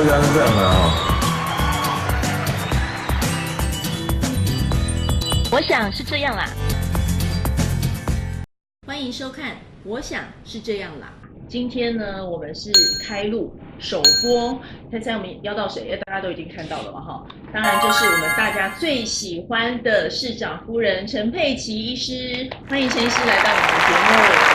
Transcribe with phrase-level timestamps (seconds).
[0.00, 0.78] 我想是这样的哈。
[5.50, 6.44] 我想是这样啦。
[8.86, 9.50] 欢迎收看
[9.82, 11.12] 《我想是这样啦》。
[11.48, 12.70] 今天呢，我们是
[13.08, 14.60] 开录首播。
[14.92, 15.98] 猜猜我们邀到谁？
[16.06, 17.26] 大家都已经看到了嘛，哈。
[17.52, 22.48] 当然就是我们大家最喜欢的市长夫人陈佩琪医师。
[22.70, 23.92] 欢迎陈医师来到我们的节
[24.44, 24.47] 目。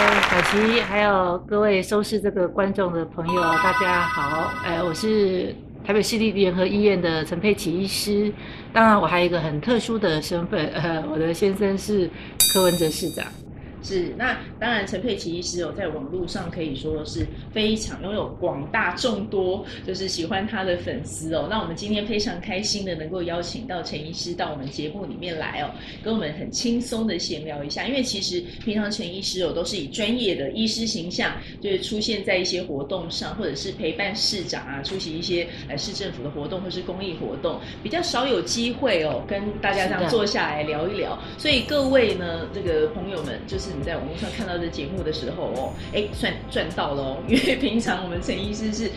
[0.00, 4.52] 呃，小琪，还有各位收视这个观众的朋友，大家好。
[4.64, 5.52] 呃，我是
[5.84, 8.32] 台北市立联合医院的陈佩琪医师。
[8.72, 12.08] 当然，我还有一个很特殊的身份，呃，我的先生是
[12.54, 13.26] 柯文哲市长。
[13.82, 21.46] 是，那当然，陈佩琪医师哦，在网络上可以说是非常拥有广大众多，就是喜欢他的粉丝哦。
[21.48, 25.70] 那我们今天非常开心的能够邀请到陈医师到我们节目里面来哦，
[26.02, 27.86] 跟我们很轻松的闲聊一下。
[27.86, 41.16] 因为其实平常陈医师哦都是以专业的医师形象，就是出现在一些活动上，或者是陪伴市长啊出席一些呃市政府的活动或是公益活动，比较少有机会哦跟大家这样坐下来聊一聊。
[41.38, 43.67] 所以各位呢，这个朋友们就是。
[43.76, 48.90] 你在网络上看到这节目的时候哦，哎，算赚到了，因为平常我们陈医师是。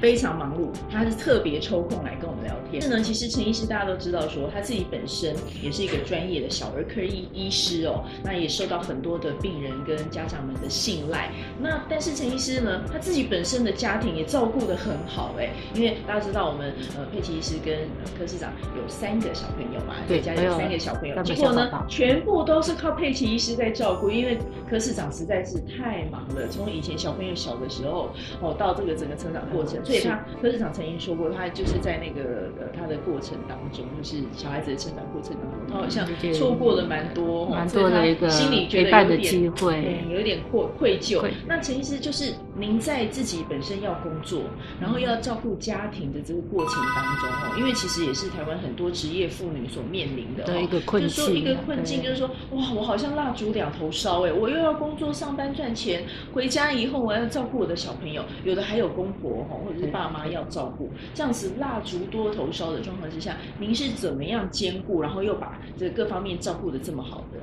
[0.00, 2.80] 非常忙碌，他是特别抽空来跟我们聊天。
[2.82, 11.30] 是呢，其实陈医师大家都知道，说他自己本身也是一个专业的小儿科医医师哦，那也受到很多的病人跟家长们的信赖。
[11.60, 17.78] 那但是陈医师呢，他自己本身的家庭也照顾得很好哎，因为大家知道我们呃佩奇医师跟
[18.18, 29.80] 柯市长有三个小朋友嘛，对，家里有三个小朋友，结果呢，全部都是靠佩奇医师在照顾，因为柯市长实在是太忙了，从以前小朋友小的时候哦，到这个整个成长过程。
[29.86, 41.24] 所以他柯市长曾经说过，他就是在那个呃他的过程当中，就是小孩子的成长过程当中，他好像错过了蛮多，蛮多的一个心里觉得有点机会，有一点愧愧疚。
[41.46, 44.42] 那陈医师就是您在自己本身要工作，
[44.80, 56.02] 然后要照顾家庭的这个过程当中哦，因为其实也是台湾很多职业妇女所面临的的一个困境，就是说一个困境就是说，哇，我好像蜡烛两头烧哎，我又要工作上班赚钱，
[56.34, 59.75] 回家以后我要照顾我的小朋友，有的还有公婆哈或者。
[59.78, 67.38] 是爸妈要照顾，这样子蜡烛多头烧的状况之下，您是怎么样兼顾，然后又把这各方面照顾的这么好的？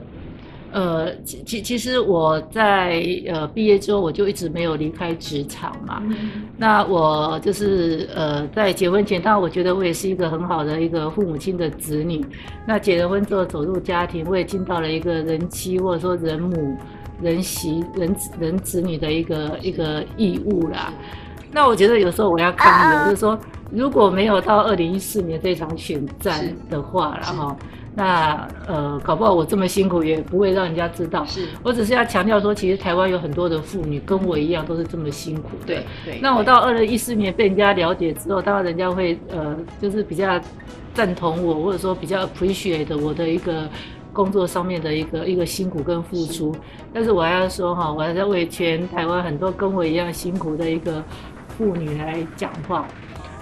[0.71, 6.01] 呃，其其实我在呃毕业之后，我就一直没有离开职场嘛。
[6.07, 12.25] 嗯、那我就是呃在结婚前，当然我觉得我也是一个很好的一个父母亲的子女。
[12.65, 16.75] 那结了婚之后走入家庭，我也尽到了一个人妻或者说人母、
[17.21, 20.91] 人媳、人子、人子女的一个一个义务啦。
[21.53, 23.37] 那我觉得有时候我要抗议，啊、就是说
[23.71, 27.55] 如果没有到二零一四年这场选战的话，然后
[27.95, 31.23] 那呃，搞不好我这么辛苦也不会让人家知道。
[31.25, 35.67] 是，我只是要强调说，其实台湾有很多的妇女跟我一样都是这么辛苦的。
[35.67, 36.19] 对对。
[36.19, 40.41] 那我到二零一四年被人家了解之后，当然人家会呃，就是比较
[40.95, 43.69] 赞同我，或者说比较 appreciate 我的一个
[44.11, 46.51] 工作上面的一个一个辛苦跟付出。
[46.53, 46.59] 是。
[46.91, 51.03] 但是我还要说哈，我还在为全台湾很多跟我一样辛苦的一个。
[51.57, 52.85] 妇女来讲话，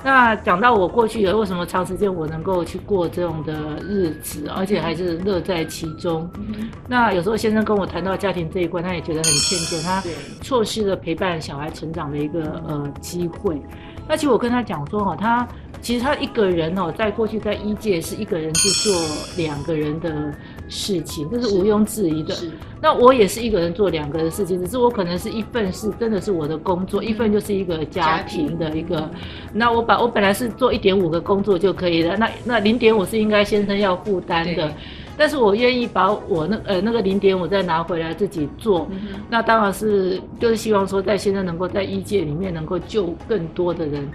[0.03, 6.29] 那讲到我过去有为什么长时间我能够去过这种的日子，而且还是乐在其中。
[6.37, 10.03] 嗯、那有时候先生跟我谈到家庭这一关，他也觉得很歉疚，他
[10.41, 13.61] 错失了陪伴小孩成长的一个呃机会。
[14.07, 15.47] 那其实我跟他讲说哈，他
[15.81, 18.93] 其实他一个人哦，在过去在一届是一个人去做
[19.37, 20.33] 两个人的
[20.71, 22.33] 事情，这是毋庸置疑的。
[22.81, 29.07] 那我也是一个人做两个人的事情，只是我可能是一份是真的是我的工作，一份就是一个家庭的一个。
[29.53, 34.73] 那我把我本来是做一点五个工作就可以了，那那零点五是应该先生要负担的。
[35.21, 44.09] 但是我愿意把我那呃那个零点我再拿回来自己做，嗯、那当然是就是希望说在现在能够在医界里面能够救更多的人，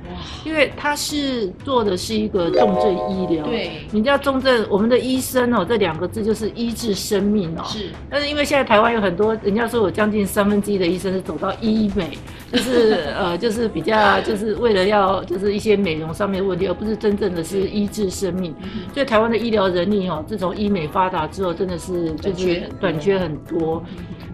[0.44, 12.18] 因为他是做的是一个重症医疗，对，你知道重症我们的医生哦这两个字就是医治生命哦，是，但是因为现在台湾有很多人家说有将近三分之一的医生是走到医美，
[12.50, 18.54] 就是呃就是比较就是为了要就是一些美容上面的问题，而不是真正的是医治生命，
[18.94, 20.86] 所以台湾的医疗人力哦自从医美。
[20.86, 23.82] 发达之后真的是就是短缺很多，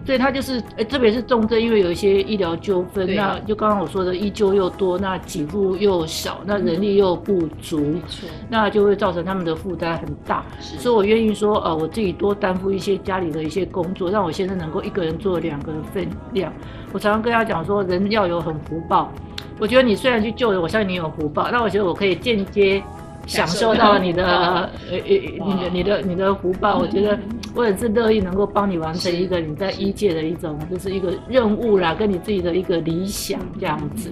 [0.05, 8.01] 所以他就是诶，特别是重症，因为有一些医疗纠纷，那就刚刚我说的医纠又多，那给付又少，那人力又不足，嗯、
[8.47, 10.45] 那就会造成他们的负担很大。
[10.59, 16.53] 所以我愿意说，呃，我自己多担负一些家里的一些工作，让我先生能够一个人做两个分量。
[16.93, 19.11] 我常常跟他讲说，人要有很福报。
[19.59, 22.81] 我觉得你虽然去救人，我相信你有福报，那我觉得我可以间接。
[23.25, 26.77] 享受到你的呃呃你的你的你的福报。
[26.77, 27.17] 我觉得
[27.55, 34.11] 我也是乐意能够帮你完成一个你在医界的一种就是一个任务啦，跟你自己的一个理想这样子。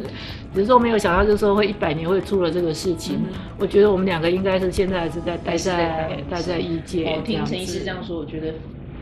[0.53, 3.19] 只是说没有想到，就是说会一百年会出了这个事情。
[3.59, 7.13] 我觉得我们两个应该是现在是在待在待在医界。
[7.17, 8.53] 我听陈医师这样说，我觉得。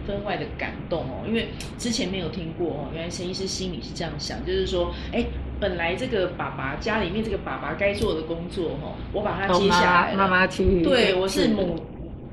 [0.10, 1.48] 分外的感动哦，因为
[1.78, 5.24] 之前没有听过哦，原来陈医师心里是这样想，就是说，哎，
[5.60, 11.80] 本来这个爸爸家里面这个爸爸该做的工作哦，我把他接下来了，妈妈去，对，我是母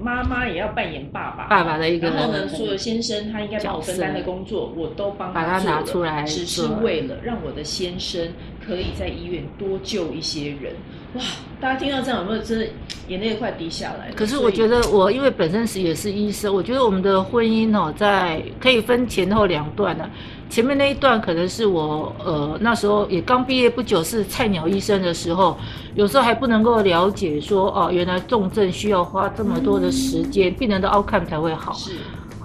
[0.01, 8.27] 妈妈也要扮演爸爸，爸爸的一个，然后呢，所有先生他应该帮我分担的工作，我都帮他做了，把他拿出来，只是为了让我的先生
[8.67, 10.73] 可以在医院多救一些人。
[11.17, 11.23] 哇，
[11.61, 12.67] 大家听到这样有没有真的
[13.09, 14.11] 眼泪快滴下来？
[14.15, 20.11] 可是我觉得我因为本身是也是医生，我觉得我们的婚姻哦，在可以分前后两段的啊。
[20.49, 25.59] 前面那一段可能是我呃那时候也刚毕业不久，是菜鸟医生的时候，
[25.95, 31.73] 有时候还不能够了解说哦，原来重症需要花这么多的时间，嗯、病人的 outcome 才会好。
[31.73, 31.93] 是。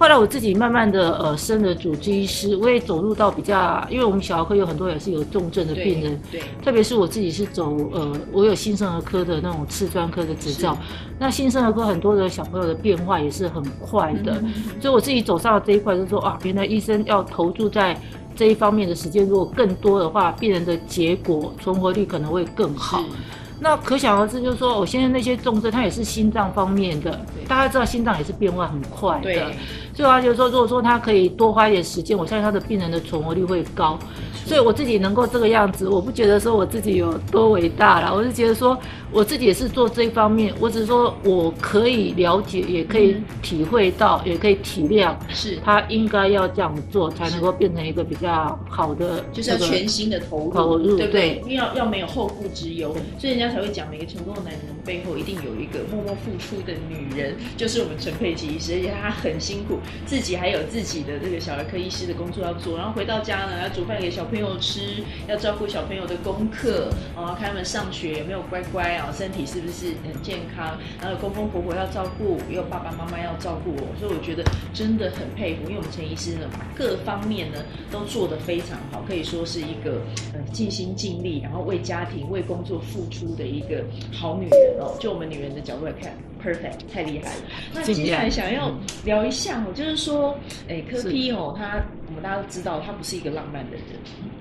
[0.02, 6.48] 后来我自己慢慢的呃升了主治医师，我也走入到比较，因为我们小儿科有很多也是有重症的病人，对，对。
[6.60, 10.76] 特别是我自己是走呃，我有新生儿科的那种次专科的执照，
[11.20, 17.96] 那新生儿科很多的小朋友的变化也是很快的，嗯、所以我自己走上了这一块，就是说啊，原来医生要投注在
[18.34, 23.04] 这一方面的时间如果更多的话，病人的结果存活率可能会更好。
[23.60, 29.52] 那可想而知，就是说，我现在那些重症，它也是心脏方面的，大家知道心脏也是变化很快的，
[29.94, 33.98] 所以他就是说，如果说他可以多花一点时间，我相信他的病人的存活率会高。
[34.44, 38.76] 所以我自己能够这个样子，我不觉得说我自己有多伟大啦，我是觉得说
[39.12, 45.58] 我自己也是做这一方面，我只是说我可以了解，也可以体会到，嗯、也可以体谅，是。
[45.64, 51.40] 他应该要这样做，才能够变成一个比较好的，就是要全新的投入，投入对不对？
[51.44, 74.42] 因为要要没有后顾之忧，所以人家才会讲，每个成功的男人背后一定有一个默默付出的女人，就是我们陈佩琪医师，而且她很辛苦，自己还有自己的这个小儿科医师的工作要做，然后回到家呢，要煮饭给小朋友吃，要照顾小朋友的功课，啊，看他们上学有没有乖乖啊，身体是不是很健康，然后公公婆婆要照顾，也有爸爸妈妈要照顾我，所以我觉得
[74.72, 77.58] 真的很佩服，因为我们陈医师呢，各方面呢
[77.90, 80.02] 都做得非常好，可以说是一个
[80.34, 84.96] 呃尽心尽力，然后为家庭为工作付出的一个好女人哦。
[84.98, 86.12] 就我们女人的角度来看。
[86.42, 87.42] Perfect，太厉害了。
[87.72, 88.72] 那接下来想要
[89.04, 90.36] 聊一下，哦就是说，
[90.68, 93.82] 哎，柯 P 哦，他我们大家都知道，他不是一个浪漫的人，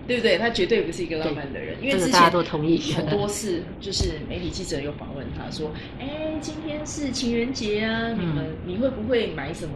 [0.07, 0.37] 对不对？
[0.37, 9.75] 他绝对不是一个浪漫的人，因为之前大家都同意很多次，就是媒体记者有访问他说，哎，今天是情人节啊，你们你会不会买什么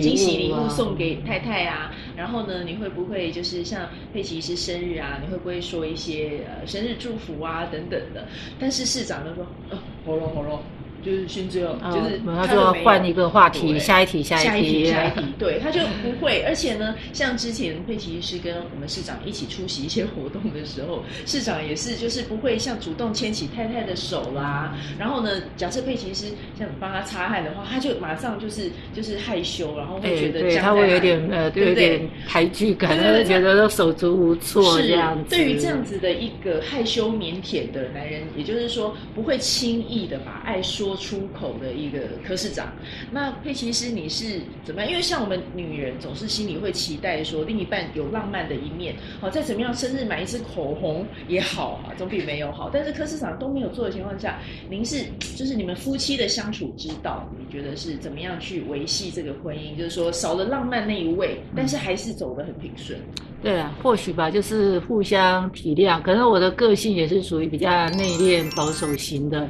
[0.00, 1.92] 惊喜礼物送给太太啊？
[2.16, 8.26] 然后呢，你会不会就是像佩奇是生日啊，你会不会说一些呃生日祝福啊等等的？
[8.58, 10.60] 但是市长都说，哦，好了好了。
[11.06, 16.42] 就是先这样，就是他就要换一个话题，下一题，下一题，下一题，对，他就不会。
[16.42, 24.76] 而且呢，像之前佩琪医师跟我们市长一起出席一些活动的时候，市长也是就是不会像主动牵起太太的手啦。
[24.98, 26.26] 然后呢，假设佩琪医师
[26.58, 35.36] 像帮他擦汗的话，他就马上就是就是害羞，然后会觉得对他会有点呃，对，有点排拒感，他就觉得都手足无措这样子。
[35.36, 40.95] 对于这样子的一个害羞腼腆的男人，也就是说不会轻易的把爱说。
[40.96, 42.72] 出口的一个科室长，
[43.10, 44.90] 那佩奇师你是怎么样？
[44.90, 52.70] 因为像我们女人总是心里会期待说另一半有浪漫的一面，好，再怎么样生日买一支口红也好啊，总比没有好。
[52.72, 55.04] 但是科室长都没有做的情况下，您是
[55.36, 59.76] 就是你们夫妻的相处之道，你觉得是怎么样去维系这个婚姻？
[59.76, 62.98] 就是说少了浪漫那一位，但是还是走得很平顺。
[63.42, 66.00] 对啊，或许吧，就是互相体谅。
[66.02, 69.48] 可能我的个性也是属于比较内敛保守型的。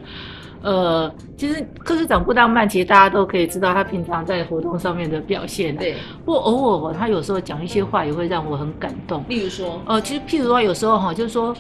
[0.63, 5.77] 呃，其实柯市长不当办，其实大家都可以知道他平常在活动上面的表现。
[5.77, 5.95] 对，
[6.25, 9.25] 不过偶尔他有时候讲一些话也会让我很感动。
[9.29, 11.55] 例如说，呃，其实譬如说有时候哈，就是说，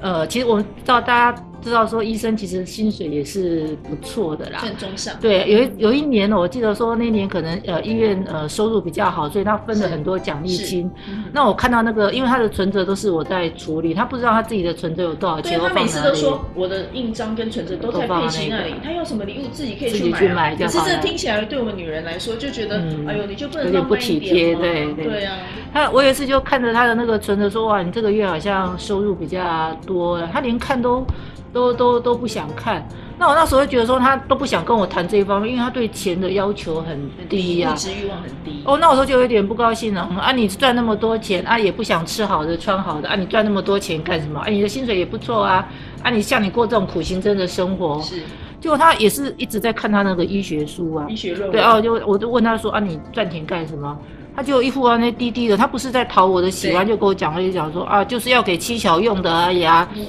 [0.00, 1.44] 呃，其实我们知道大家。
[1.62, 5.14] 知道说医生其实薪水也是不错的啦，正中上。
[5.20, 10.90] 对，有一有一年我记得说那年可能呃医院呃收入比较好，所以他分了很多奖励金。
[11.32, 15.58] 那我看到那个，因为他的存折都是我在处理，他不知道他自己的存折有多少钱。
[15.58, 20.18] 对，他每次都说我的印章跟存折都在佩奇那里，他要什么礼物自己可以去买。
[20.18, 22.76] 去买可是这听起来对我们女人来说就觉得，
[23.06, 24.60] 哎呦，你就不能浪漫一点吗？
[24.60, 25.04] 对对。
[25.04, 25.36] 对啊。
[25.72, 31.06] 他我有一次就看着他的那个存折说，哇，你这个月好像收入比较多，他连看都。
[31.52, 32.86] 都都都不想看，
[33.18, 38.62] 那我那时候就觉得说他都不想跟我谈这一方面，因为他对钱的要求很低呀、啊，物质欲望很低。
[38.64, 40.00] 哦，那我说就有点不高兴了。
[40.20, 44.40] 啊，你赚那么多钱啊，也不想吃好的穿好的啊，你赚那么多钱干什么？
[44.40, 45.68] 啊，你的薪水也不错啊，
[46.02, 48.00] 啊，你像你过这种苦行僧的生活。
[48.02, 48.22] 是。
[48.60, 51.50] 结果他也是一直在看他那个医学书啊，医学论文。
[51.50, 53.98] 对啊，就我就问他说啊，你赚钱干什么？
[54.34, 59.86] 他就一副啊那滴滴的，他不是在讨我的喜欢，就跟我讲了一讲说啊，就是要给七巧用的而已啊。
[59.94, 60.06] 嗯、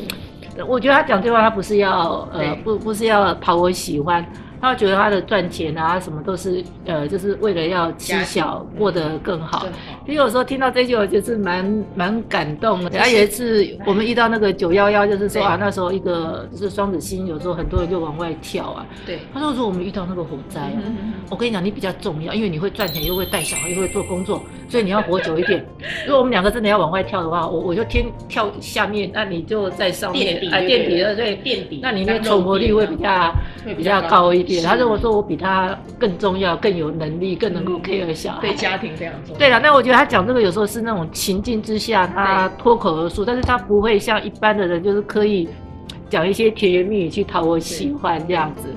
[0.68, 4.26] 我觉得他讲这话，他不是要呃不不是要讨我喜欢。
[4.62, 9.68] 他觉得他的赚钱啊，什么都是呃，就是为了要妻小过得更好。
[10.06, 12.90] 因为有时候听到这句，我觉得是蛮蛮感动的。
[12.92, 18.86] 然后有一次我们遇到那个九幺幺，就是说啊，那时候一个就是双子星，有时候很多人就往外跳啊。
[19.06, 19.20] 对。
[19.34, 20.72] 他说说我们遇到那个火灾，
[21.30, 24.42] 我跟你讲，你比较重要，因为你会赚钱，又会带小孩，又会做工作，
[24.74, 25.64] 所以你要活久一点。
[26.08, 33.32] 如果我们两个真的要往外跳的话，我我就天跳下面，那你就在上面啊垫底了，对垫底，那你那存活率会比较
[33.64, 34.64] 会比较高一点。
[34.64, 39.38] 他认为说我比他更重要，更有能力，更能够 care 小孩，对家庭非常重要。
[39.38, 45.48] 对了，那我觉得他讲这个有时候是那种情境之下，他脱口而出，但是他不会像一般的人，就是刻意
[46.10, 48.70] 讲一些甜言蜜语去讨我喜欢这样子。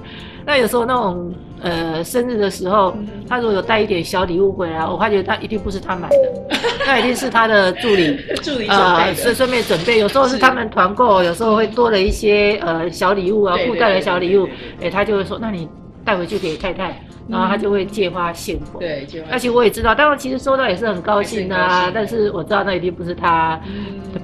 [0.45, 2.96] 那有时候那种呃生日的时候，
[3.28, 8.16] 他如果有带一点小礼物回来，我发觉他一定不是他买的， 那一定是他的助理。
[8.42, 9.98] 助理呃顺顺便准备。
[9.98, 14.48] 有时候是他们团购，有时候会多了一些呃小礼物啊，附带的小礼物，
[14.80, 15.68] 哎，他就会说，那你。
[16.06, 18.78] 带回去给太太，然后他就会借花献佛。
[18.78, 21.90] 对，而且我也知道，当然其实收到也是很高兴的啊。
[21.92, 23.61] 但是我知道那一定不是他，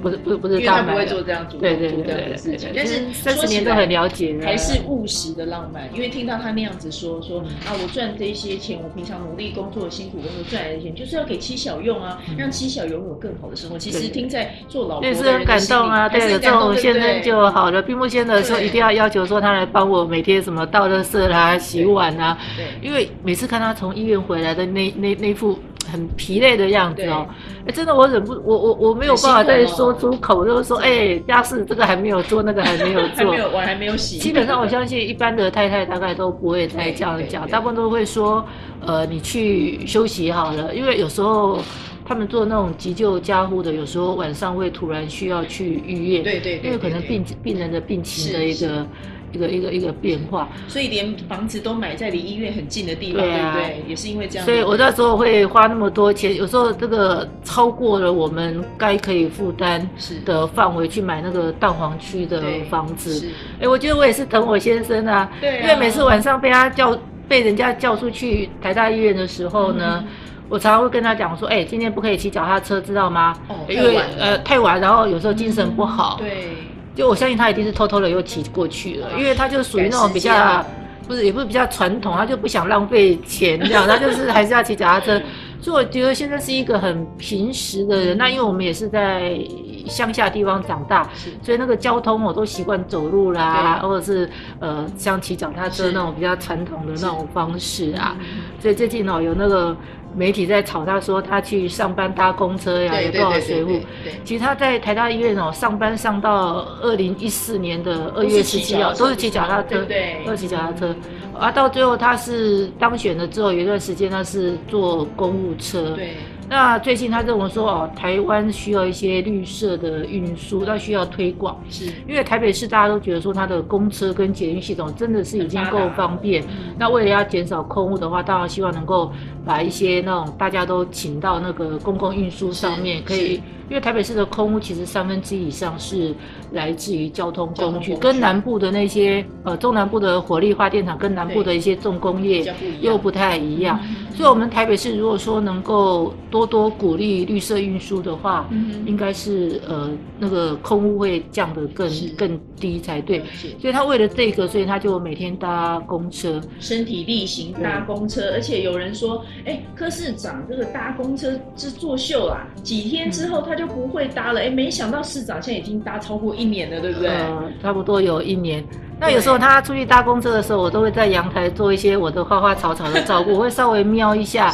[0.02, 1.22] 不是不是不是他买的。
[1.60, 2.72] 对对对对对。
[2.74, 5.88] 但是三十年都很了解，还是务实的浪漫。
[5.94, 13.78] 因为听到他那样子说说啊，我赚这些钱，我平常努力工作辛苦工作赚来的钱，就是要给妻小用啊，让妻小拥有更好的生活。
[13.78, 16.08] 其实听在做老婆也是很感动啊。
[16.08, 17.82] 对，有这种先生就好了。
[17.82, 21.58] 闭幕先的时候一定要要求说他来帮我每天什么倒垃圾啦。
[21.58, 25.58] 洗碗啊，对，因为每次看他从医院回来的那那那副
[25.90, 27.26] 很疲累的样子哦，
[27.66, 34.18] 哎，真的我忍不，我我我没有办法再说出口，就是说，哎，家事这个还没有做，那个还没有做，没有，我还没有洗。
[34.18, 38.44] 基本上我相信一般的太太大概都不会再这样讲，大部分都会说，
[38.84, 41.60] 呃，你去休息好了，因为有时候
[42.04, 48.86] 他们做那种急救加护的，有时候晚上会突然需要去医院，对对，因为可能病病人的病情的一个。
[49.32, 53.84] 一个一个一个变化，所以连房子都买在离医院很近的地方，对啊，对不对？
[53.88, 54.44] 也是因为这样。
[54.44, 59.88] 所以我那时候会花那么多钱，有时候这个超过了我们该可以负担
[60.24, 63.26] 的范围去买那个蛋黄区的房子。
[63.60, 70.08] 哎，我觉得我也是疼我先生啊，对啊，因为每次晚上被他叫被人家叫出去台大医院的时候呢，嗯、
[70.48, 73.34] 我常常会跟他讲说，哎，今天不可以骑脚踏车，知道吗？
[73.48, 76.18] 哦，因为呃太晚，然后有时候精神不好。
[76.20, 76.48] 嗯、对。
[76.94, 80.64] 就我相信他一定是偷偷的又骑过去了，因为他就属于那种比较，
[81.08, 85.20] 不是也不是比较传统，他就不想浪费钱这样，他就是还是要骑脚踏车。
[85.60, 88.18] 所以我觉得现在是一个很平时的人。
[88.18, 89.38] 那因为我们也是在
[89.86, 91.08] 乡下地方长大，
[91.40, 98.16] 所以那个交通我都习惯走路啦，或者是呃像骑脚踏车那种比较传统的那种方式啊。
[98.60, 99.76] 所以最近哦有那个。
[100.14, 103.80] 媒体在吵他，说他去上班搭公车呀，有多少随务？
[104.24, 109.86] 其实他在台大医院哦，上班上到二零一四年的二月十七号，都是骑脚踏车，
[110.24, 110.94] 都是骑脚踏车。
[111.38, 115.90] 啊，到最后他是当选了之后，有一段时间他是坐公务车。
[115.96, 116.16] 对。
[116.52, 121.58] 那最近他跟我说哦，台湾需要一些绿色的运输，那需要推广。
[121.70, 121.86] 是。
[122.06, 126.44] 因为台北市大家都觉得说它的公车跟捷运系统真的是已经够方便。
[126.78, 129.10] 那为了要减少空污的话，当然希望能够
[129.46, 133.40] 把一些那种大家都请到那个公共运输上面，可以。
[133.70, 136.14] 因为台北市的空污其实三分之一以上是
[136.50, 143.80] 来自于交通工具，跟南部的那些呃中南部的火力发电厂跟南部的一些重工业又不太一样。
[144.14, 153.22] 所以，我们台北市如果说能够多多多鼓励绿色运输的话，嗯应该是呃那个空污会降得更更低才对。
[153.58, 158.32] 所以他为了这个，所以他就每天搭公车，身体力行搭公车。
[158.32, 163.62] 而且有人说，哎，柯市长这个搭公车是作秀啦，几天之后他就。
[163.62, 167.10] 就不会搭了，哎，没想到市长现在已经搭超过一年了，对不对？
[167.10, 168.60] 呃，差不多有一年。
[168.98, 174.52] 那有时候他出去搭公车的时候，我都会在阳台做一些我的花花草草的照顾，我会稍微瞄一下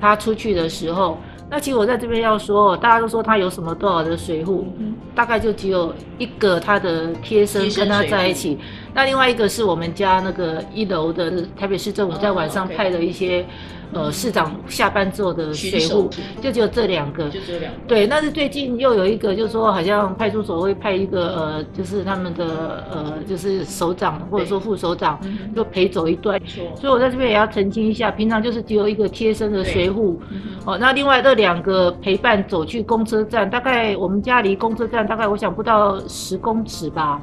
[0.00, 1.16] 他出去的时候。
[1.50, 8.58] 那其实我在这边要说，大家都说他有什么多少的水户，嗯、大概就只有一个他的贴身跟他在一起。
[8.94, 13.44] 那另外一个是我们家那个一楼的台北市政府在晚上派的一些。
[13.90, 16.10] 呃，市长下班之后的随扈
[16.42, 17.78] 就只有这两个，就这两个。
[17.86, 25.18] 对，但是最近又有一个，就是说好像派出所会派一个呃，就是他们的呃，就是首长或者说副首长
[25.56, 26.38] 就陪走一段。
[26.76, 30.18] 所以我在这边也要澄清一下，平常就是只有一个贴身的随扈。
[30.66, 37.22] 哦，那另外这两个陪伴走去公车站，大概我们家离公车站大概我想不到十公尺吧，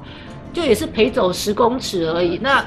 [0.56, 2.40] 就也是陪走十公尺而已。
[2.42, 2.66] 那。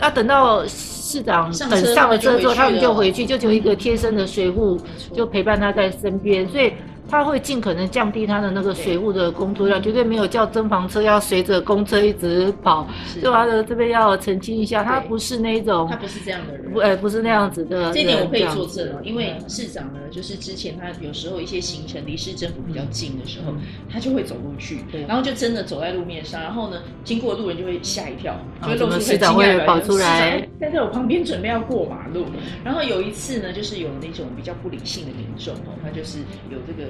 [0.00, 4.76] 啊，等到市长等上了车之后，他们就回去，就就一个贴身的随护
[5.12, 6.72] 就陪伴他在身边，所以。
[7.08, 12.86] 他会尽可能降低他的那个水务的工作量，绝对没有叫增房车要随着公车一直跑。
[13.22, 13.64] 就他的？
[13.64, 17.90] 这边要澄清一下，他不是那种，他不是这样的人，不，哎，不是那样子的。
[17.92, 23.54] 这点我可以作证哦，因为市长呢，就是之前他有时候一些行程离市政府比较近的时候，
[23.90, 32.26] 他就会走路去，然后就真的走在路面上，然后呢，经过路人就会吓一跳，就会露出很惊讶的跑出来，在在我旁边准备要过马路。
[32.62, 36.18] 然后有一次呢，就是有那种比较不理性的民众哦，他就是
[36.50, 36.84] 有这个。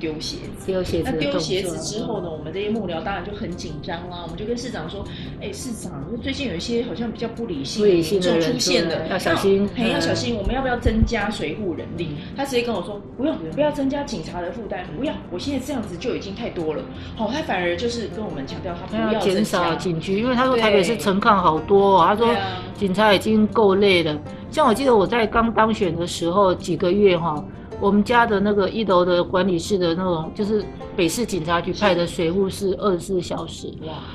[0.00, 1.10] 丢鞋子，丢鞋子。
[1.12, 4.18] 那丢鞋子之后呢，我们这些幕僚当然就很紧张啦。
[4.24, 5.04] 我们就跟市长说
[5.40, 10.34] ：“哎，市长，最近有一些好像比较不理性的民众出现了，要小心，很要小心。
[10.34, 15.14] 我们要不要增加随护人力？”他直接跟我说：“不用，不要增加警察的负担，不要。
[15.30, 16.82] 我现在这样子就已经太多了。”
[17.14, 22.28] 好，他反而就是跟我们强调，他不要减少警局，因为他说台北市陈抗好多，他说
[22.74, 24.20] 警察已经够累了。
[24.50, 27.40] 像我记得我在刚当选的时候几个月哈。
[27.82, 30.64] 我们家的那个一楼的管理室的那种，就是
[30.96, 33.74] 北市警察局派的水护是二十四小时。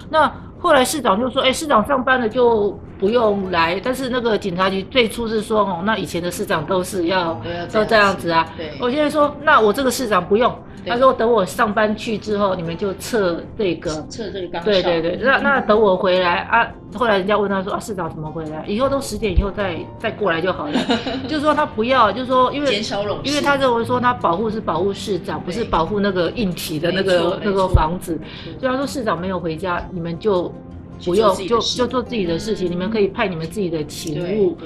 [0.10, 7.40] 那后来市长就说：“哎，市长上班了就不用来。”但是那个警察局最初是说：“哦，那以前的市长都是要
[7.72, 8.72] 都这样子啊。”对。
[8.82, 10.54] 我现在说：“那我这个市长不用。”
[10.88, 16.66] 他说：“等我上班去之后，你们就撤这个，撤这个岗。”对对对，那那等我回来啊。
[16.96, 18.64] 后来人家问他说：“啊，市长怎么回来？
[18.66, 20.74] 以后都十点以后再再过来就好了。
[21.28, 28.18] ”就是说他不要，就是说因为减少冗，因为他认为说他保护是保护市长，不是保护那个硬体的那个那个房子。
[28.58, 30.47] 所以他说市长没有回家，你们就。
[31.04, 32.70] 不用，就就做自己的事情。
[32.70, 34.58] 嗯、你们可以派你们自己的勤务。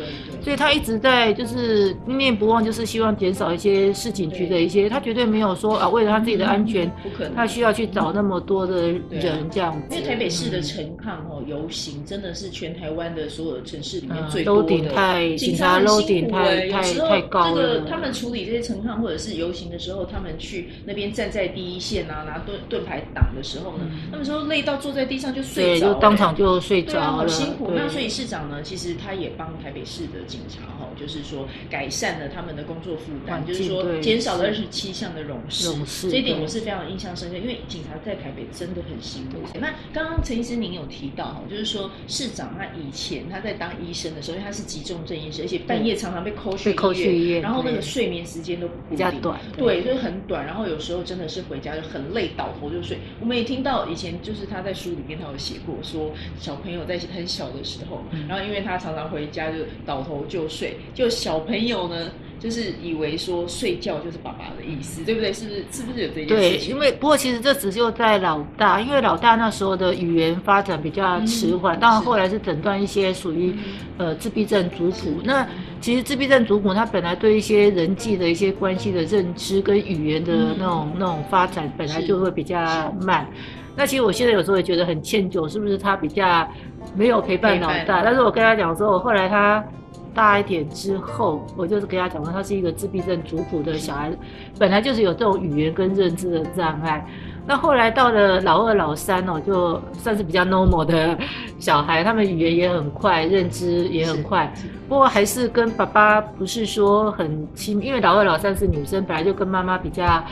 [0.44, 4.88] 所以他一直在就是念念不忘，就是希望减少一些市警局的一些。
[4.88, 9.96] 他绝对没有说啊，为了他自己的安全，不可能，他需要去找那么多的人这样子。
[9.96, 14.62] 因为台北市的陈抗哦游行，真的是全台湾的所有的城市里面最多的。
[14.62, 17.82] 楼顶太警察楼顶太太太高了。
[17.90, 26.16] 他们处理这些陈抗或者是游行的时候，他们去那边站在第一线啊，拿盾盾牌挡的时候呢，他们说累到坐在地上就睡着当。
[26.22, 27.72] 场就睡着了，好辛苦。
[27.74, 36.10] 那所以市长呢，其实他也帮台北市的警察哈，就是说改善了他们的工作负担，就是说减少了二十七项的冗事。
[36.10, 39.42] 这一点我是非常印象深刻，因为警察在台北真的很辛苦。
[39.60, 50.46] 那刚刚陈医师您有提到哈，就是说市长他以前他在当医生的时候，因为他是急重症医生，而且半夜常常被扣去医院，然后那个睡眠时间都比较短，对，就是很短。
[50.46, 52.98] 然后有时候真的是回家就很累，倒头就睡。
[53.20, 56.10] 我们也听到以前就是他在书里面他有写过说。
[56.40, 65.32] 小朋友在很小的时候，然后因为他常常回家就倒头就睡，就小朋友呢，就是以为说睡觉就是爸爸的意思，对不对？
[65.32, 65.66] 是不是？
[65.72, 66.68] 是不是有这件事情？
[66.68, 73.56] 对，因为不过其实这只就在老大，因为老大那时候的语言发展比较迟缓，当然、嗯、后来是诊断一些属于、
[73.98, 75.22] 嗯、呃自闭症族谱。
[75.24, 75.48] 那
[75.80, 83.28] 其实自闭症族谱他本来对一些人际的一些关系的认知跟语言的那种、嗯、那种发展本来就会比较慢。
[83.74, 86.46] 那其实我现在有时候也觉得很歉疚，是不是他比较
[86.94, 88.04] 没有陪伴老大？
[88.04, 89.64] 但是我跟他讲说，我后来他
[90.14, 94.12] 大一点之后，我就是跟他讲说，他是一个自闭症族谱的小孩，
[94.60, 97.06] 本来就是有这种语言跟认知的障碍。
[97.48, 101.18] 那后来到了老二、老三哦，就算是比较 normal 的
[101.58, 104.54] 小孩，他们语言也很快，认知也很快。
[104.88, 110.24] 不过还是跟爸爸不是说很亲，因为老二、老三是女生，本来就跟妈妈比较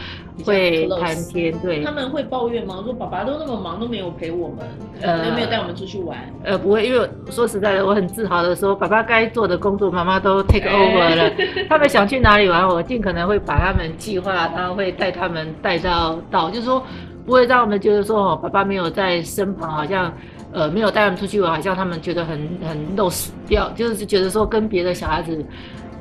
[0.44, 1.58] 会谈天。
[1.60, 2.82] 对，他们会抱怨吗？
[2.84, 4.58] 说爸爸都那么忙，都没有陪我们，
[5.02, 6.18] 呃，都没有带我们出去玩。
[6.44, 11.32] 呃，不会，因为说实在的，我很自豪的说，爸爸该做的工作，妈妈都 take over 了。
[11.68, 16.84] 他们想去哪里玩，我尽可能会把他们计划，他会带他们带到到，就是说。
[17.26, 20.12] 不会让我们觉得说哦，爸爸没有在身旁，好像
[20.52, 25.46] 呃没有带他们出去玩，好像他们觉得很很 lost 掉，就是觉得说跟别的小孩子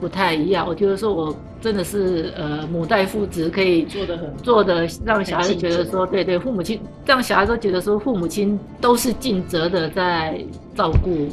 [0.00, 0.66] 不太一样。
[0.66, 10.42] 我觉得说我真的是呃母带父职可以做的很做的，让小孩子觉得说对对，父母亲让小孩子觉得说父母亲都是尽责的在
[10.74, 11.28] 照顾。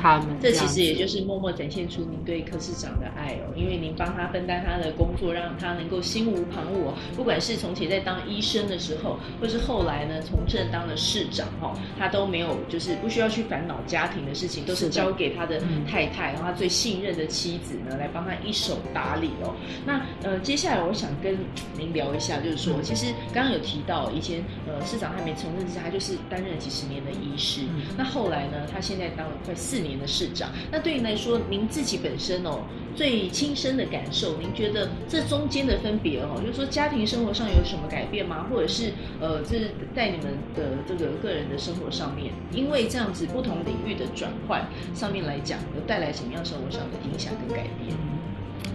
[0.00, 6.94] 他们这其实也就是默默展现出您对柯市长的爱哦，因为您帮他分担他的工作，让他能够心无旁骛哦。
[7.16, 19.54] 不管是从前在当医生的时候，或是后来呢从政当了市长哈，他都没有就是不需要去烦恼家庭的事情，都是交给他的太太，然后他最信任的妻子呢来帮他一手打理哦。
[19.84, 21.36] 那呃接下来我想跟
[21.76, 27.62] 您聊一下，就是说其实刚刚有提到以前呃市长还没从政之前，他就是担任几十年的医师，
[27.96, 29.92] 那后来呢他现在当了快四年。
[30.02, 32.62] 的市长，那对于来说，您自己本身哦，
[32.96, 38.46] 最亲身的感受，您觉得这中间的分别哦，就是说家庭生活上有什么改变吗？
[38.50, 39.58] 或者是呃，这
[39.94, 47.96] 在你们的这个个人的生活上面，因为这样子不同领域的转换上面来讲，有带来什么样生活上的影响跟改变？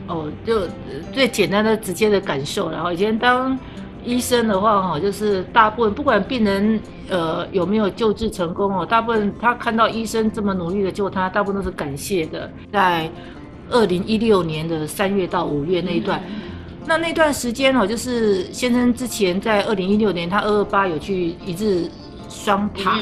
[0.07, 0.65] 哦，就
[1.11, 3.59] 最简单的、直接的感受，然后以前当
[4.07, 12.49] 医生的话，哈，就是大部分不管病人呃有没有救治成功哦，大部分他看到医生这么努力的救他，大部分都是感谢的。
[12.71, 13.11] 在
[13.69, 16.35] 二零一六年的三月到五月那一段，嗯、
[16.85, 21.89] 那那段时间哦，就是先生之前在二零一六年他二二八有去一日
[22.29, 22.97] 双塔。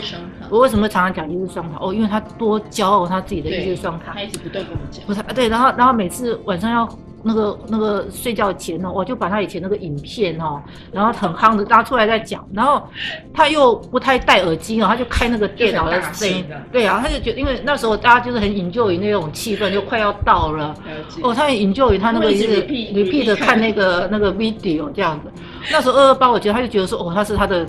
[0.49, 1.77] 我为什么常常讲一日双塔？
[1.79, 4.13] 哦，因为他多骄傲他自己的一日双塔。
[4.13, 5.05] 他一直不断跟我讲。
[5.05, 6.89] 不是，对，然后然后每次晚上要。
[7.27, 10.61] 那个那个睡觉前呢，我就把他以前那个影片哦，
[10.91, 12.87] 然后很夯的拉出来再讲，然后
[13.33, 20.75] 他又不太戴耳机哦，他就开那个电脑的声音，对啊，他就觉得因为那时候大家就是很 enjoy 那种气氛，就快要到了
[21.23, 25.31] 哦，他很 enjoy 他那个是 repeat 的看那个那个 video 这样子。
[25.71, 27.65] 那时候二二八，我觉得他就觉得说哦，他是他的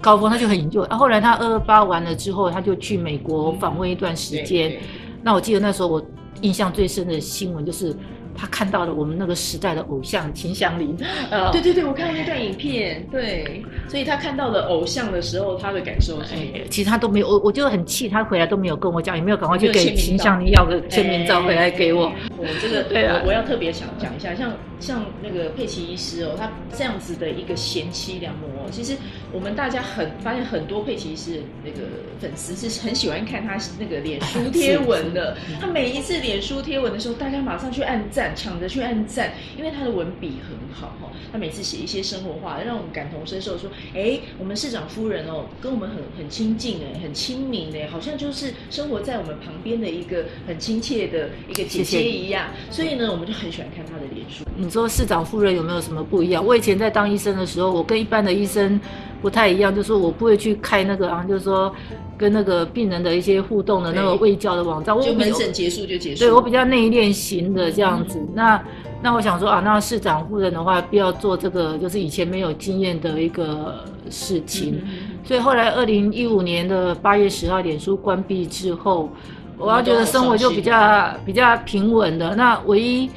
[0.00, 0.88] 高峰，他就很 enjoy。
[0.88, 4.78] 然后后来他二二八完了之后，他就去美国访问一段时间。
[5.24, 6.00] 那我记得那时候我
[6.42, 7.96] 印象最深的新闻就是。
[8.36, 10.96] 他看到了我们那个时代的偶像秦祥林，
[11.30, 22.12] 呃，对对对，我看到那段影片，对，所以他看到了偶像的时候，他的感受是，哎，其实他都没有，我我就很气，他回来都没有跟我讲，也没有赶快去给秦祥林要个签名照回来给我。
[22.38, 28.96] 我这个 对啊，我要特别想讲一下，像像那个佩奇医师哦，他这样子的一个贤妻良母哦，其实
[29.32, 31.86] 我们大家很发现很多佩奇医师那个
[32.18, 38.21] 粉丝是很喜欢看他那个脸书贴文的， 他每一次脸书贴文的时候，大家马上去按赞。
[38.34, 41.10] 抢着去按赞，因为他的文笔很好哈。
[41.32, 52.48] 他每次写一些生活话，让我们感同身受，说：“哎，我们市长夫人哦，跟我们很很亲近哎，很亲民哎，好像就是生活在我们旁边的一个很亲切的一个姐姐一样。
[52.70, 54.44] 谢谢”所以呢，我们就很喜欢看他的脸书。
[54.56, 56.44] 你说市长夫人有没有什么不一样？
[56.44, 58.78] 我以前在当医生的时候，我跟一般的医生
[59.22, 61.72] 不太一样，就是我不会去开那个啊，就是说。
[62.18, 66.20] 跟那个病人的一些互动的那个卫教的网站，我就门诊结束就结束。
[66.20, 68.16] 对，我比较内敛型的这样子。
[68.20, 68.64] 嗯、那
[69.02, 74.80] 那我想说啊，那市长夫人的话，不要做这个，就是以前没有经验的一个事情。
[74.84, 79.10] 嗯、所以后来二零一五年的八月十号，脸书关闭之后，
[79.58, 82.36] 我要觉得生活就比较比较平稳的。
[82.36, 83.10] 那唯一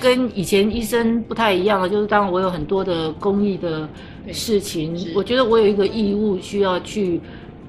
[0.00, 3.86] 跟以前医生不太一样的，就是当然我有很多的公益的
[4.32, 7.20] 事情，我觉得我有一个义务需要去。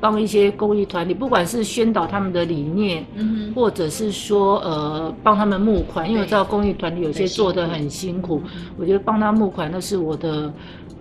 [0.01, 8.41] 帮一些公益团体，不管是宣导他们的理念，嗯、哼或者是说呃帮他们募款，因为我知道公益团体有些做的很辛苦，
[8.77, 10.53] 我觉得帮他募款那是我的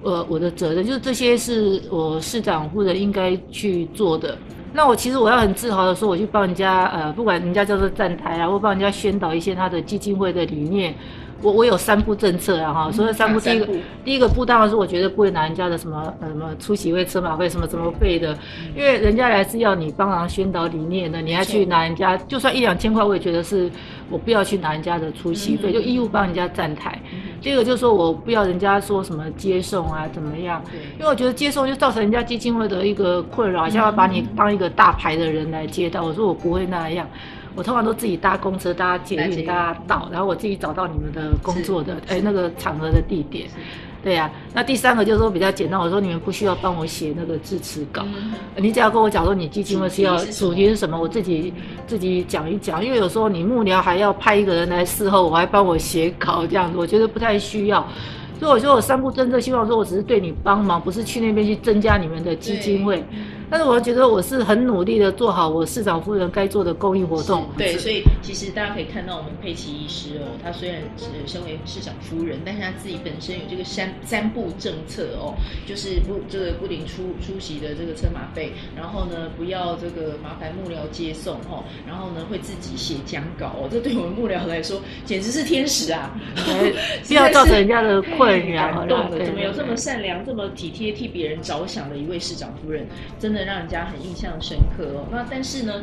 [0.03, 4.37] 呃我的责任，就是这些是我市长或者应该去做的。
[4.73, 10.93] 那我其实我要很自豪的说，我去帮人家呃，不管人家叫做站台啊，或帮人家宣导一些他的基金会的理念。
[11.41, 13.69] 我我有三步政策啊哈，所以三步第一个
[14.05, 18.37] 第一个步当然是我觉得不会拿人家的什么呃什么出席费、车马费什么什么费的，
[18.77, 23.71] 因为人家来是要你帮忙宣导理念的，你还去拿人家就算一两千块，我也觉得是
[24.11, 27.01] 我不要去拿人家的出席费，就义务帮人家站台。
[27.41, 30.61] 第二个就是说我不要人家说什么接送啊怎么样，
[30.99, 37.07] 因为我觉得接送就造成人家基金会的一个困扰，像要把你当一个大牌的人来接待，我说我不会那样。
[37.59, 43.49] 我通常都自己搭公车、搭捷运、搭到，然后我自己找到你们的工作的哎那个场合的地点，
[44.01, 44.31] 对呀、啊。
[44.55, 51.53] 那第三个就是说比较简单，我说你们不需要帮我写那个致辞稿，嗯、你只要跟我讲说你基金会是要主题是什么，我自己
[51.85, 52.85] 自己讲一讲。
[52.85, 57.85] 因为有时候你幕僚还要派一个人来伺候，我还帮我写稿这样子，我觉得不太需要。
[58.39, 63.05] 所以我说我三不政策，希望说我只是对你帮忙，不是去那边去增加你们的基金会。
[63.51, 67.49] 但是我觉得我是很努力的做好我市长夫人该做的公益活动。
[67.57, 75.35] 对，所以其实大家可以看到我们佩奇医师哦，他虽然是身为市长夫人，但是他自己本身有这个三三步政策哦，
[75.67, 86.15] 就是不这个不领出出席的这个车马费，然后呢不要这个麻烦幕僚接送哦，然后呢会自己写讲稿哦，这对我们幕僚来说简直是天使啊！
[87.09, 88.69] 不要造成人家的困扰。
[88.69, 92.87] 感动的，怎么有这么善良、这么体贴、替别人着想的一位市长夫人，
[93.19, 93.38] 真的。
[93.45, 95.07] 让人家很印象深刻哦。
[95.11, 95.83] 那但是呢，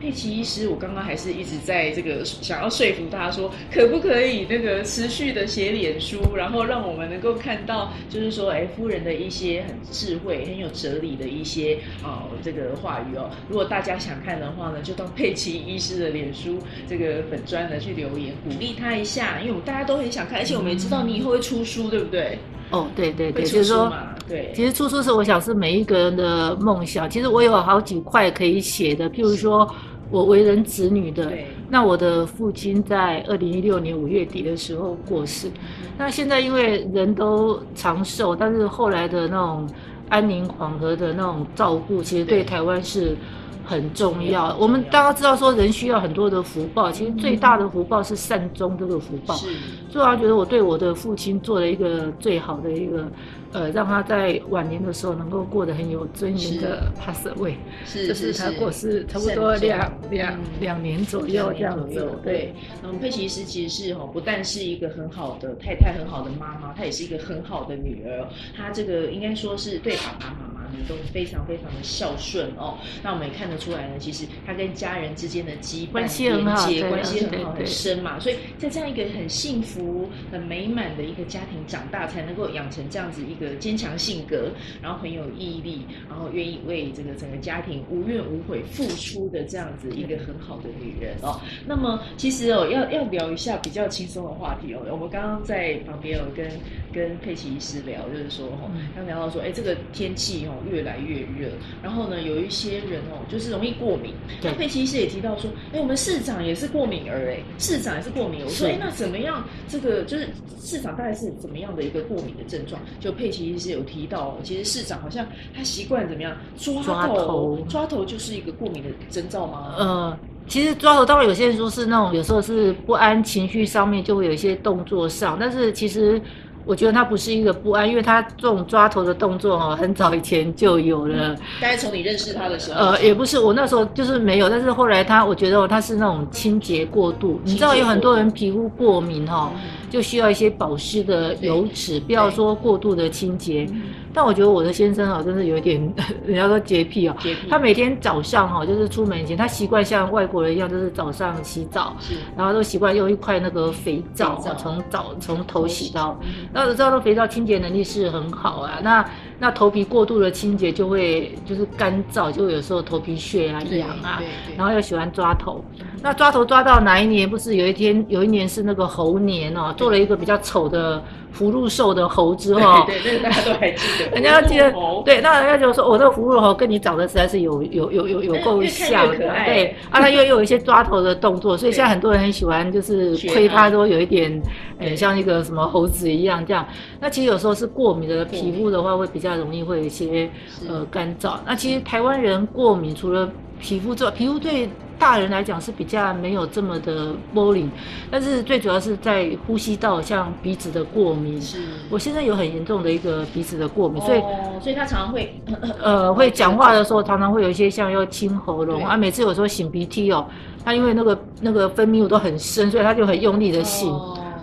[0.00, 13.30] 佩奇医师，我刚刚还是一直在这个想要说服他说，可不可以那个持续的写脸书，然后让我们能够看到，就是说，哎，夫人的一些很智慧、很有哲理的一些哦，这个话语哦。
[13.48, 22.38] 如果大家想看的话呢，就到佩奇医师的脸书这个粉专呢去留言，鼓励他一下，因为我们大家都很想看，而且我们也知道你以后会出书，对不对？
[22.72, 23.92] 哦，对对对，就是说，
[24.28, 27.08] 对，其实出书是我想是每一个人的梦想。
[27.08, 29.68] 其实我有好几块可以写的，譬如说，
[30.10, 31.30] 我为人子女的。
[31.68, 35.50] 那我的父亲在二零一六年五月底的时候过世。
[35.96, 39.68] 那现在因为人都长寿，但是后来的那种
[40.08, 43.16] 安宁缓和的那种照顾，其实对台湾是。
[43.64, 49.34] 很重要，我们大家知道说人需要很多的福报，其实最大的福报是善终这个福报。
[49.36, 49.48] 是，
[49.90, 53.06] 所以我觉得我对我的父亲做了一个最好的一个，
[53.52, 57.54] 呃，让他在晚年的时候能够过得很有尊严的 pass away。
[57.84, 62.08] 是，就是他过世差不多两两两年左右这样子。
[62.22, 68.26] 对，那我们佩奇医师其实是哦，不但是一个很好的太太，很好的妈妈，她也是一个很好的女儿。
[68.56, 70.51] 她这个应该说是对爸爸妈妈。
[70.88, 91.40] 都非常非常的孝顺哦，那我们也看得出来呢，其实他跟家人之间的羁绊连接关系很好很深嘛，所以在这样一个很幸福、很美满的一个家庭长大，才能够养成这样子一个坚强性格，然后很有毅力，然后愿意为这个整个家庭无怨无悔付出的这样子一个很好的女人哦。
[91.66, 96.48] 那么其实哦，要要聊一下比较轻松的话题哦，我们刚刚在旁边有跟
[96.92, 100.52] 跟佩奇医师聊，就是说哈，刚聊到说，哎，这个天气哦。
[100.70, 101.50] 越来越热，
[101.82, 104.14] 然后呢，有一些人哦，就是容易过敏。
[104.42, 108.44] 那佩奇医师也提到说，哎，我们市长也是过敏儿，哎，市长也是过敏儿。
[108.44, 109.44] 我说，哎，那怎么样？
[109.68, 110.28] 这个就是
[110.60, 112.80] 市长大概是怎么样的一个过敏的症状？
[113.00, 119.74] 就佩奇医师有提到，其实市长好像他习惯怎么样抓头，抓头，抓头就是一个过敏的征兆吗？
[119.78, 126.20] 呃，其实抓头，当然有些人说是那种有时候是不安情绪上面就会有一些动作上，但是其实。
[126.64, 131.34] 我觉得他不是一个不安，因为他这种抓头的动作哦，很早以前就有了。
[131.60, 137.40] 大概从你认识他的时候，呃，也不是，我那时候就是没有，但是后来他，我觉得他是那种清洁过度。
[137.44, 139.52] 你知道有很多人皮肤过敏哈，
[139.90, 143.68] 就需要一些保湿的油脂，不要说过度的清洁。
[144.14, 145.80] 但我觉得我的先生啊，真的有一点，
[146.26, 147.16] 人家说洁癖哦。
[147.18, 147.48] 洁癖。
[147.48, 151.96] 他每天早上哈，就是出门前，他习惯像外国人一样，就是早上洗澡，
[152.36, 156.20] 然后都习惯用一块那个肥皂，从早从头洗到。
[156.52, 158.78] 那我知道那肥皂清洁能力是很好啊。
[158.82, 159.04] 那
[159.38, 164.20] 那头皮过度的清洁就会就是干燥，就有时候头皮屑啊痒啊，
[164.56, 165.64] 然后又喜欢抓头。
[166.02, 167.28] 那抓头抓到哪一年？
[167.28, 171.02] 不是有一天有一年是那个猴年哦，做了一个比较丑的。
[171.32, 174.10] 福禄寿的猴子哈，对，对，那个大家都还记得。
[174.10, 174.72] 人家记得，
[175.04, 184.40] 对，那人家就说，我、哦、这个福禄猴跟你长得实在是有有有有有够像的，对，啊，他又有一些抓头的动作，所以现在很多人很喜欢，就是亏他都有一点，
[184.78, 186.66] 呃，像一个什么猴子一样这样。
[187.00, 190.30] 那其实有时候是过敏的皮肤的话，会比较容易会有一些
[190.68, 191.34] 呃干燥。
[191.46, 193.28] 那其实台湾人过敏，除了
[193.62, 194.68] 皮肤之外，皮肤对。
[194.98, 197.68] 大人来讲是比较没有这么的波灵，
[198.08, 201.42] 但是最主要是在呼吸道，像鼻子的过敏。
[201.42, 201.58] 是，
[201.90, 204.20] 我现在有很严重的一个鼻子的过敏，所以，
[204.60, 205.34] 所以他常常会，
[205.82, 210.24] 呃，会讲话的时候常常会有一些像要清喉咙啊，每次有时候擤鼻涕哦，
[210.64, 213.90] 他因为那个那个分泌物都很深，所以他就很用力的擤。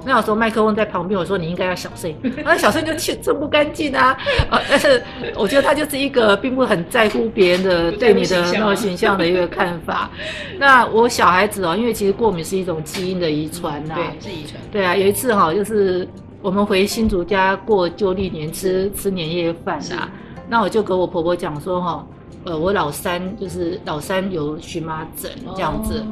[0.06, 4.18] 那有时候麦克风在旁边，我说你应该要小声，那 小声就清清不干净啊。
[4.50, 5.04] 啊，但是
[5.36, 10.10] 我觉得他就是一个并不很在乎别人的对你的那种形象的一个看法。
[10.58, 14.62] 那我小孩子哦，因为其实过敏是一种基因的遗传呐，对，是遗传。
[14.72, 16.08] 对啊，有一次哈，就是
[16.42, 20.10] 我们回新竹家过旧历年，吃吃年夜饭呐。
[20.48, 22.08] 那我就跟我婆婆讲说哈，
[22.46, 26.04] 呃，我老三就是老三有荨麻疹这样子。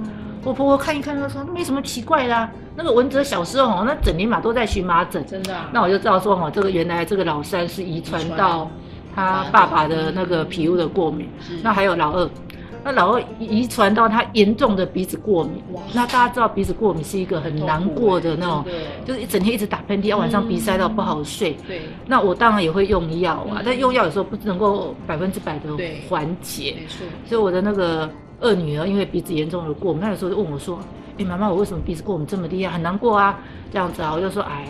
[0.44, 2.50] 我婆婆看一看，她说没什么奇怪啦。
[2.76, 5.70] 那个文哲小时候那整年嘛都在荨麻疹，真的、啊。
[5.74, 8.70] 那我就知道说哦，这个原来这个老三是遗传到
[9.16, 11.28] 他爸爸的那个皮肤的过敏。
[11.64, 12.30] 那还有老二，
[12.84, 15.62] 那老二遗传到他严重的鼻子过敏。
[15.74, 15.82] 哇。
[15.92, 18.64] 那大家知道鼻子过敏是一个很难过的那种，
[19.04, 21.58] 就是一整天一直打喷嚏，要晚上鼻塞到不好睡。
[21.68, 21.82] 对。
[22.06, 25.70] 那我当然也会用药啊，但用药有时候不能够百分之百的
[26.08, 26.76] 缓解。
[26.80, 27.06] 没错。
[27.26, 28.08] 所以我的那个
[28.40, 30.80] 二女儿因为鼻子严重的过敏，那个时候就问我说。
[31.20, 32.74] 哎，妈妈，我为什么鼻子过敏这么厉害？
[32.74, 33.40] 很难过啊，
[33.74, 34.68] 这样子啊，我就说，哎，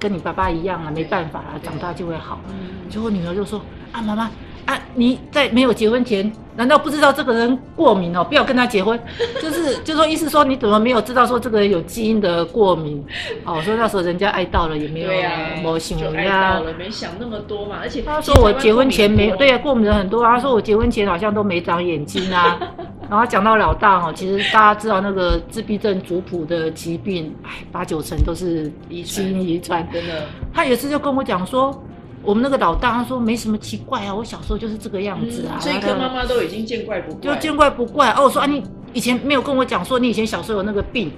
[0.00, 2.40] 跟你爸爸一样啊，没办法啊，长大就会好。
[2.88, 3.60] 结果女儿就说，
[3.92, 4.30] 啊，妈妈。
[4.64, 4.80] 啊！
[4.94, 8.22] 你在没有结婚前，难道不知道这个人过敏哦？
[8.22, 8.98] 不要跟他结婚，
[9.42, 13.04] 就是就说意思说你怎么没有知道说这个人有基因的过敏？
[13.44, 17.76] 哦，说那时候人家爱到了也没有，对啊，没想呀，爱到了没想那么多嘛。
[17.82, 20.36] 而且他说我结婚前没有，对啊，过敏的很多啊。
[20.36, 22.58] 他说我结婚前好像都没长眼睛啊。
[23.12, 29.86] 然后讲到老大哦，其实大家知道那个自闭症族谱的疾病，哎，八九成都是基因遗传。
[29.92, 31.78] 真的，他有一次就跟我讲说。
[32.24, 35.58] 我们那个老大他说没什么奇怪啊，我小时候就是这个样子啊。
[35.58, 37.20] 所以跟妈妈都已经见怪不怪。
[37.20, 38.22] 就见怪不怪哦。
[38.22, 41.10] 我说啊，你以前没有跟我讲说你以前小时候有那个病，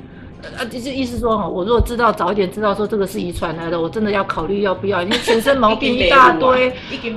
[0.59, 6.71] 啊，就是意思说哈，我如果知道早一点知道说这个是遗传来的，我真的要考虑要不要，因为全身毛病 一大堆。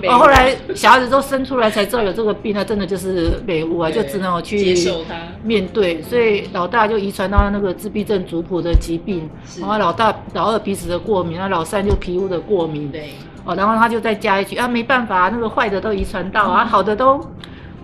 [0.07, 6.01] 啊，后来小孩子都生出来才知道有这个病，那真的就是没物啊，就只能我去接受它面对。
[6.01, 12.91] 所以老大就遗传到那个自闭症族谱的疾病，然后老大老二鼻子的过敏，那老三就皮肤的过敏。
[12.91, 13.11] 对，
[13.45, 17.19] 哦，然后他就再加一句啊，没办法，那个坏的都遗传到啊， 好的都。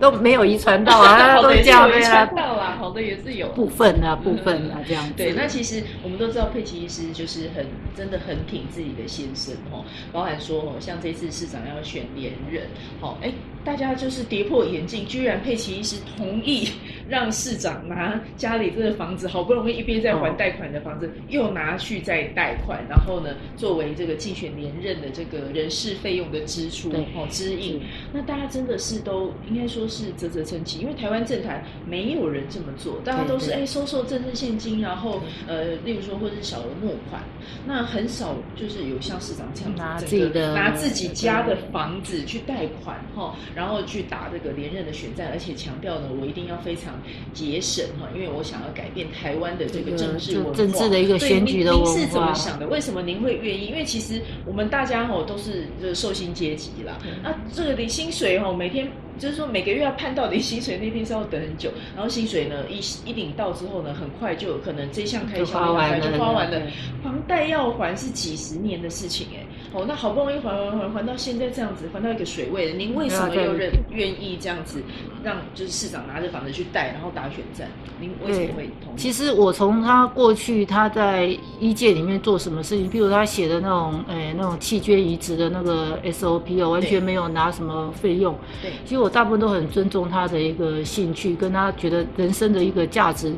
[0.00, 5.12] 都没有遗传到啊， 都这样对啊，好的也是有部分啊，部分啊这样子。
[5.16, 12.64] 对，那其实我们都知道佩奇医师就是很真的很挺自己的先生哦，包含说哦，像这次市长要选连任，
[13.00, 13.32] 好哎。
[13.64, 16.68] 大家就是跌破眼镜，居然佩奇医师同意
[17.08, 27.80] 让市长拿家里这个房子，好不容易一边在还贷款的房子，又拿去再贷款，然后呢，作为这个竞选连任的这个人事费用的支出，哦，支应。
[28.12, 37.22] 那大家真的是都应该说是啧啧称奇，因为台湾政坛没有人这么做，大家都是哎收受政治现金，然后呃，例如说或者是小额募款，
[37.66, 43.34] 那很少就是有像市长这样拿自己的拿自己家的房子去贷款，哈。
[43.54, 46.94] 然后去打这个连任的选战，而且强调呢，我一定要非常
[47.32, 50.52] 节省哈，因为我想要改变台湾的这个政治文化。
[50.54, 51.92] 政治的一个选举的文化。
[51.92, 52.66] 您是怎么想的？
[52.66, 53.66] 为什么您会愿意？
[53.66, 58.88] 因为其实我们大家哈都是就是受薪阶级啦，那这个的薪水哈每天。
[59.18, 66.60] 就是说每个月要判到底薪水那天是要等很久，然后薪水呢一一领到之后呢，很快就有可能这项开销就花完了，就花完了。
[67.02, 74.82] 房贷要还是几十年的事情哎，哦，那好不容易还还还还到现在这样子，还到一个水位了，您为什么又愿愿意这样子
[75.22, 77.68] 让就是市长拿着房子去贷，然后打选战？
[78.00, 78.96] 您为什么会同意？
[78.96, 81.26] 其实我从他过去他在
[81.60, 88.34] 医界里面做什么事情，譬如他写的那种诶那种器捐移植的那个 SOP 哦，完全没有拿什么费用。
[88.60, 93.30] 对，其实我我大部分都很尊重他的一个兴趣，跟他觉得人生的一个价值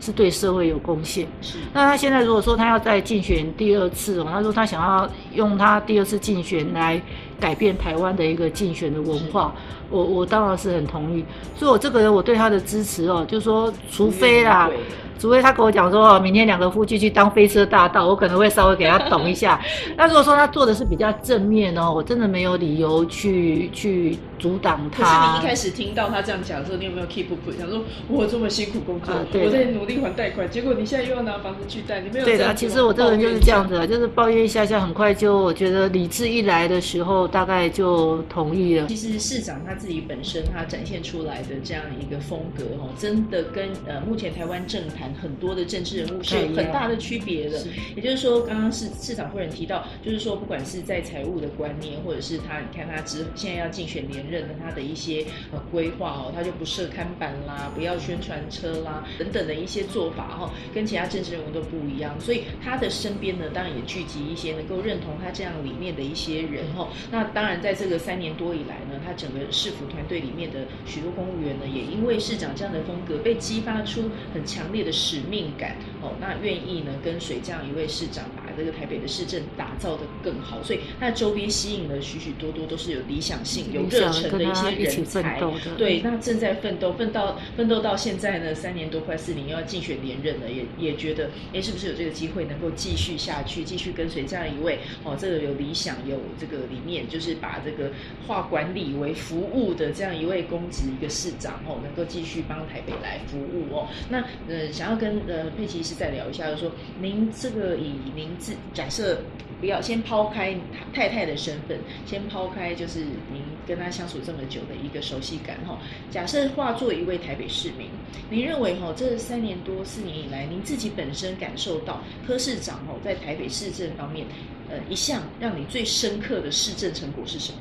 [0.00, 1.26] 是对社会有贡献。
[1.40, 7.00] 是，那他现在如果说他要再竞选第二次哦，他说他想要用他第二次竞选来
[7.38, 9.54] 改变台湾的一个竞选的文化，
[9.90, 11.24] 我我当然是很同意。
[11.56, 14.70] 所以我这个人我对他的支持哦，就是说除非啦。
[15.18, 19.60] 除非他跟我讲说哦，明天两个夫妻去当飞车大盗，我可能会稍微给他懂一下。
[19.94, 25.04] 那如果说他做的是比较正面哦，我真的没有理由去去阻挡他。
[25.04, 27.38] 可是你一开始听到他这样讲的时候，你有没有 keep up？
[27.58, 32.24] 想说我这么辛苦工作，啊、我在努力还贷款，结果你现在又要拿房子去贷，你没有？
[32.24, 38.86] 对的，其实我这个人就是这样子，就是抱怨一下下，很快就我觉得理智一来的时候，大概就同意了。
[38.86, 45.10] 其实市长他自己本身他展现出来的这样一个风格哦，真的跟呃目前台湾政坛。
[45.20, 47.58] 很多的政治人物是有很大的区别的，
[47.94, 66.88] 也就是说，刚刚市市长夫人提到，就是说，不管是在财务的观念，或者是他，你看他之现在要竞选连任的他的一些呃规划哦，他就不设看板啦，不要宣传车啦等等的一些做法哈，跟其他政治人物都不一样，所以他的身边呢，当然也聚集一些能够认同他这样理念的一些人哈。
[67.10, 85.40] 那当然，在这个三年多以来呢，他整个市府团队里面的许多公务员呢，也因为市长这样的风格，被激发出很强烈的使命感哦，那愿意呢跟随这样一位市长，把这个台北的市政打造的更好，所以它的周边吸引了许许多多都是有理想性、有热忱的一些人才。
[85.76, 97.90] 对，那正在奋斗，奋斗奋斗到现在呢，三年多快四年又要竞选连任了，也也觉得，哎，是不是有这个机会能够继续下去，继续跟随这样一位哦，这个有理想、有这个理念，就是把这个
[98.26, 103.88] 化管理为服务的这样一位公职一个市长哦，能够继续帮台北来服务哦。
[104.08, 109.22] 那呃，想要跟呃，佩奇医师再聊一下，就是说您这个以您自假设
[109.60, 110.56] 不要先抛开
[110.92, 113.00] 太太的身份，先抛开就是
[113.32, 115.78] 您跟他相处这么久的一个熟悉感哈。
[116.10, 117.88] 假设化作一位台北市民，
[118.30, 124.26] 您认为哈这三年多四年以来，您自己本身感受到柯市长哦在台北市政方面，
[124.70, 127.58] 呃一项让你最深刻的市政成果是什么？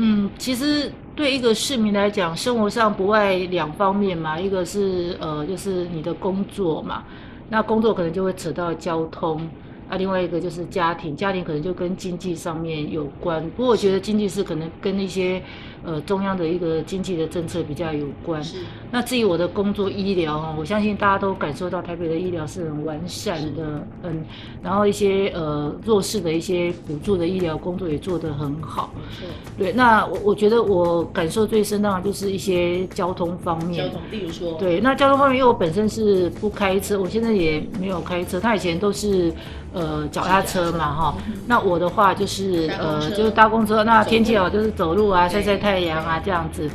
[0.00, 7.04] 嗯，其实对一个市民来讲，生活上不外两方面嘛，一个是呃，就是你的工作嘛，
[7.50, 9.46] 那工作可能就会扯到交通。
[9.88, 13.42] 啊，另外一个就是家庭，家庭可能就跟经济上面有关。
[13.50, 15.42] 不过我觉得经济是可能跟那些
[15.84, 18.42] 呃中央的一个经济的政策比较有关。
[18.42, 18.58] 是。
[18.90, 24.24] 那至于我的工作医疗啊，我相信大家都感受到台北的医疗是很完善的，嗯，
[24.62, 28.90] 然后一些呃弱势的一些补助的医疗工作也做得很好。
[29.10, 29.24] 是。
[29.58, 33.86] 对，那我我觉得我感受最深当然就是一些交通方面。
[33.86, 34.52] 交通，例如说。
[34.54, 38.40] 对，那交通方面，因为我本身是不开车，我现在也没有开车。
[38.40, 39.32] 他以前都是。
[39.74, 41.14] 呃脚踏车嘛哈。
[41.46, 46.70] 那我的话就是呃就是搭公车，那天气好就是走路啊，晒晒太阳啊这样子。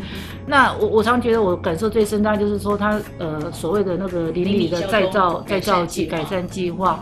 [0.46, 7.00] 那我我常觉得我感受最深，当然就是说他呃所谓的那个邻里的再造再造计改善计划，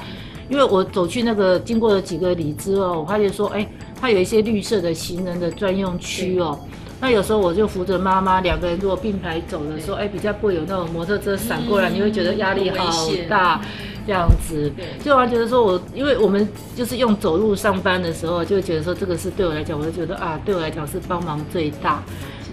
[0.47, 3.67] 因为我走去那个经过了几个里之后，我发现说哎，
[3.99, 6.59] 它有一些绿色的行人的专用区哦。
[6.99, 13.59] 那有时候我就扶着妈妈，两个人如果并排走的时候，哎，比较不会有那种摩托车闪过来，嗯、你会觉得压力好大，
[14.05, 14.71] 这样子。
[15.03, 22.03] 就我觉得说我，因为我们就是用走路上班的时候，就会觉得说这个是对我来讲，我就觉得啊，对我来讲是帮忙最大。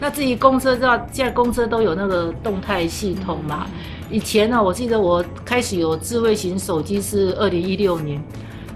[0.00, 3.66] 那至于公车，知道现在公车都有那个动态系统嘛？
[4.10, 8.22] 以前呢，我记得我开始有智慧型手机是二零一六年。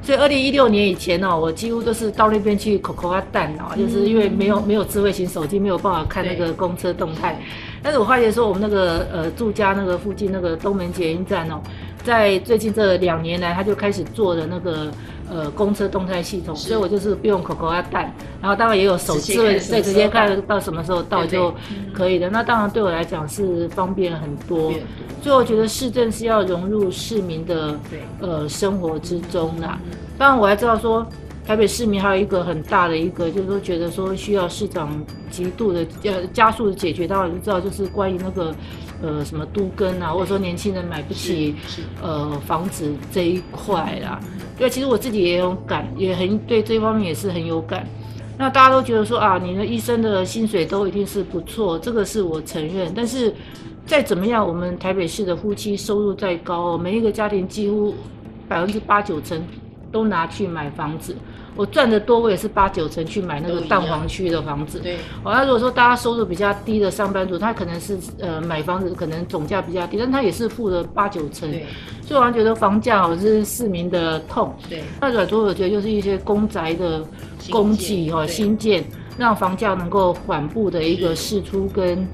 [0.04, 7.40] 所以二零一六年以前呢，我几乎都是到那边去口口啊蛋哦，就是因为没有没有智慧型手机，没有办法看那个公车动态。
[7.80, 11.62] 但是我发现说，我们那个呃住家那个附近那个东门捷运站哦，
[12.04, 14.90] 在最近这两年来，他就开始做的那个。
[15.30, 21.54] 呃，公车动态系统，所以我就是不用 COCO 啊蛋，然后当然也有手机，对，直接看到什么时候到就
[21.90, 22.28] 可以的。
[22.28, 24.74] 那当然对我来讲是方便很多，
[25.22, 27.74] 所以我觉得市政是要融入市民的
[28.20, 29.80] 呃生活之中啦。
[30.18, 31.06] 当然我还知道说，
[31.46, 37.08] 台北市民还有一个很大的一个，就是说觉得说需要市长极度的呃加速的解决。
[37.08, 38.54] 当然就知道就是关于那个。
[39.02, 41.56] 呃，什么都更啊，或者说年轻人买不起
[42.00, 44.20] 呃房子这一块啦，
[44.56, 47.86] 对，其实我自己也有感，也很对这方面也是很有感。
[48.38, 52.92] 那大家都觉得说啊，你的医生的薪水都一定是不错，这个是我承认。
[52.94, 53.34] 但是
[53.86, 57.94] 再怎么样，我们台北市的夫妻收入再高，每一个家庭几乎
[58.48, 59.40] 百分之八九成
[59.92, 61.14] 都拿去买房子。
[61.54, 64.80] 我赚的多，我也是八九成去买那个蛋黄区的房子。
[64.80, 71.50] 对，哦，那如果说大家收入比较低的上班族，他可能是呃买房子可能总价比较低，但他也是付了八九成。
[71.50, 71.66] 对，
[72.00, 74.54] 所以我觉得房价哦是市民的痛。
[74.66, 77.04] 对，那很多我觉得就是一些公宅的
[77.50, 78.82] 供给哈新建，
[79.18, 82.08] 让房价能够缓步的一个释出跟。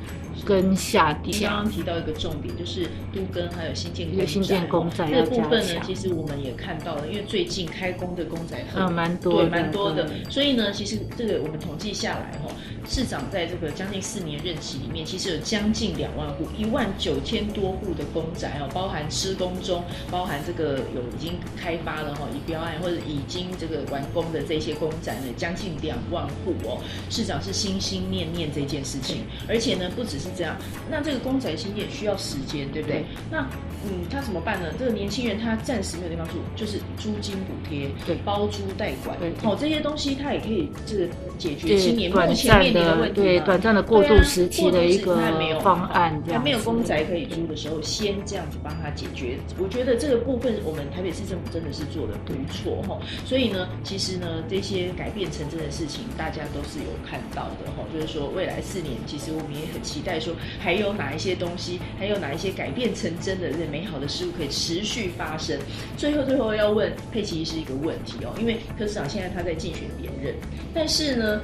[0.44, 1.30] 跟下地。
[1.30, 2.84] 你刚刚提到一个重点，就是
[3.14, 4.26] 都跟还有新建公宅。
[4.26, 10.08] 新建公仔这部分呢，其实我们也看到了，因为最近开工的公仔很蛮、嗯、多，对，蛮多的。
[10.30, 12.50] 所以呢，其实这个我们统计下来哈，
[12.88, 26.80] 市长在这个将近四年任期里面，其实有将近两万户，一万九千多户的公宅哦，包含施工中，包含这个有已经开发了哈，已标案或者已经这个完工的这些公宅呢，将近两万户哦。
[27.10, 30.28] 市长是心心念念这件事情，而且呢，不只是。
[30.38, 30.54] 这样，
[30.88, 32.98] 那这个公宅新建需要时间，对不对？
[32.98, 33.40] 对，那
[33.84, 34.72] 嗯，他怎么办呢？
[34.78, 41.08] 这个年轻人他暂时没有地方住，就是租金补贴，对，包租代管，好、哦，这些东西他也可以这个
[41.38, 43.08] 解决青年目前面临的。
[43.10, 45.16] 对，短暂的过渡时期的一个
[45.60, 49.38] 方案，还没有公宅可以租的时候，先这样子帮他解决。
[49.58, 52.98] 我觉得这个部分我们台北市政府真的是做的不错哈。
[53.24, 57.84] 所以呢，其实呢，这些改变成真的事情，大家都是有看到的哈。
[57.92, 60.34] 就是说，未来四年，其实我们也很期待说。
[60.60, 61.80] 还有哪一些东西？
[61.98, 65.58] 还有哪一些改变成真的、美好的事物可以持续发生？
[65.96, 70.34] 最后，最后要问佩奇是一个问题哦，因为柯市长现在他在竞选连任，
[70.74, 71.40] 但是呢，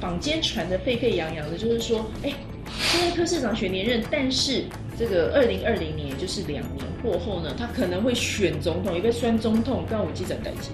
[0.00, 2.32] 坊间传的沸沸扬扬的，就是说，哎，
[2.80, 4.64] 现在柯市长选连任，但是
[4.98, 10.72] 这个二零二零年，也就是两年过后呢，他可能会选总统，也被选总统，跟我记者担心。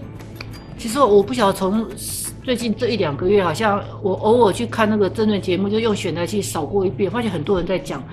[0.79, 1.87] 其实我不晓得从。
[2.45, 8.05] 最近这一两个月，好像我偶尔去看那个政论节目，就用选台器扫过一遍，发现很多人在讲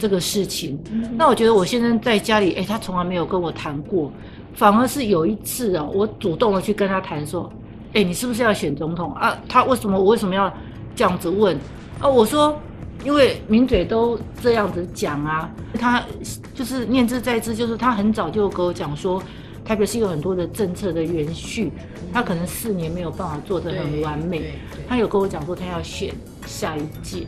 [0.00, 0.76] 这个事情。
[1.16, 4.12] 那我觉得我现在在家里，哎，他从来没有跟我谈过，
[4.52, 7.48] 反而是有一次啊，我主动的去跟他谈说，
[7.98, 9.36] 哎，你是不是要选总统啊？
[9.48, 10.52] 他为什么我为什么要
[10.94, 11.58] 这样子问
[11.98, 12.08] 啊？
[12.08, 12.56] 我说，
[13.04, 16.04] 因为名嘴都这样子讲啊，他
[16.54, 19.20] 就是念之在之，就是他很早就跟我讲说。
[19.64, 21.70] 特别是有很多的政策的延续，
[22.10, 24.54] 他可能四年没有办法做得很完美。
[24.88, 26.14] 他有跟我讲说，他要选
[26.46, 27.26] 下一届。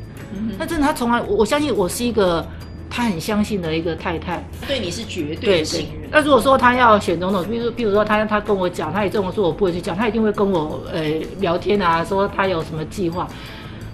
[0.59, 2.43] 那真的，他从来我相信我是一个
[2.91, 4.45] 他很相信的一个太太。
[4.67, 6.11] 对你是绝对信任。
[6.11, 11.01] 那如果说他要选总统，比如比如说他他跟我讲，他也这么说，我不会去讲，他一定会跟我呃
[11.39, 13.27] 聊天啊，说他有什么计划。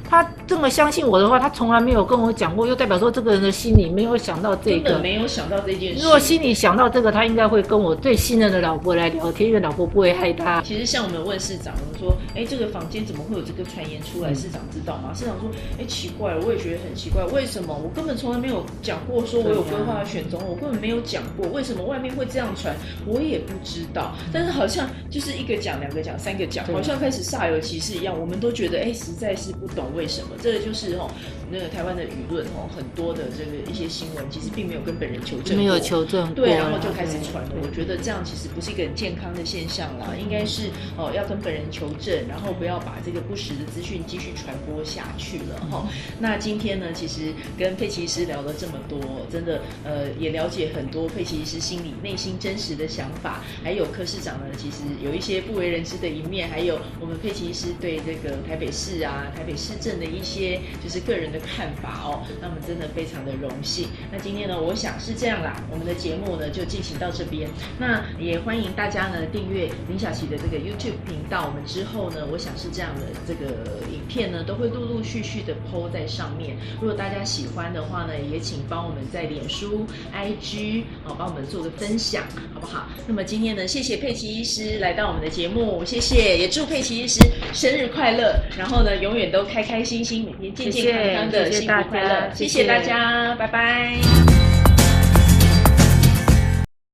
[0.08, 6.02] 他这么相信我的话，他从来没有跟我讲过，又代表说这个人的心里没有想到这个，没有想到这件事。
[6.02, 10.62] 如果心里想到这个，他应该会跟我最信任的老婆来聊天，因为老婆不会害他。
[10.62, 14.32] 其实像我们问市长，我们说，哎，这个房间怎么会有这个传言出来？
[14.32, 15.12] 市长知道吗？
[15.12, 22.76] 市长说，哎，奇怪，我也觉得很奇怪，为什么我根本从来没有讲过，说我有规划要选总统，我根本没有讲过，为什么外面会这样传？
[23.04, 24.14] 我也不知道。
[24.32, 28.14] 但是好像就是一个讲，两个讲，三个讲，好像开始煞有其事一样。
[28.18, 29.86] 我们都觉得，哎，实在是不懂。
[29.96, 30.36] 为什么？
[30.42, 31.10] 这个就是哦，
[31.50, 37.50] 那个台湾的舆论哦，很多的这个一些新闻其实并没有跟本人求证，没有求证，对，然后就开始传了。
[37.62, 45.88] 我觉得这样其实不是一个很健康的现象啦，应该是哦要跟本人求证，然后不要把这个不实的资讯继续传播下去了哈。
[46.20, 49.00] 那今天呢，其实跟佩奇医师聊了这么多，
[49.32, 62.26] 真的呃也了解很多佩奇医师心里内心真实的想法，还有柯市长呢，其实有一些不为人知的一面，还有我们佩奇医师对这个台北市啊、台北市政的一些就是个人的看法哦。
[62.40, 63.86] 那我们真的非常的荣幸。
[64.10, 67.48] 那今天呢，我想是这样啦，我们的节目呢就进行到这边。
[67.78, 71.46] 那也欢迎大家呢订阅林小琪的这个 YouTube 频道。
[71.46, 76.56] 我们之后呢，我想是这样的，这个影片呢都会陆陆续续的 PO 在上面。
[76.80, 82.88] 如果大家喜欢的话呢，也请帮我们在脸书、IG 哦帮我们做个分享，好不好？
[83.06, 87.20] 那么今天呢，谢谢佩奇医师来到我们的节目，谢谢，也祝佩奇医师
[87.52, 94.35] 生日快乐，然后呢，永远都开开心心，每天健健康康的，谢谢幸福快乐，谢谢大家，拜拜。